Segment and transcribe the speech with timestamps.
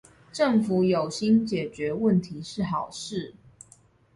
[0.33, 3.35] 政府有心解決問題是好事